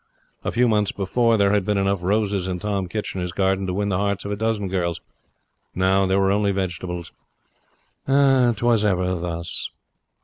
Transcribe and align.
A 0.43 0.51
few 0.51 0.67
months 0.67 0.91
before 0.91 1.37
there 1.37 1.51
had 1.51 1.63
been 1.63 1.77
enough 1.77 2.01
roses 2.01 2.47
in 2.47 2.57
Tom 2.57 2.87
Kitchener's 2.87 3.31
garden 3.31 3.67
to 3.67 3.73
win 3.75 3.89
the 3.89 3.99
hearts 3.99 4.25
of 4.25 4.31
a 4.31 4.35
dozen 4.35 4.67
girls. 4.67 4.99
Now 5.75 6.07
there 6.07 6.19
were 6.19 6.31
only 6.31 6.51
vegetables, 6.51 7.11
'Twas 8.07 8.83
ever 8.83 9.13
thus. 9.13 9.69